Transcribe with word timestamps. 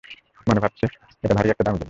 মনে 0.47 0.59
ভাবছ, 0.59 0.81
এটা 1.23 1.33
ভারি 1.33 1.47
একটা 1.49 1.63
দামি 1.63 1.71
জিনিস! 1.71 1.79